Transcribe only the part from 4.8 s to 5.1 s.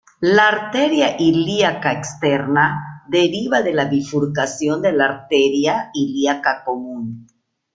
de la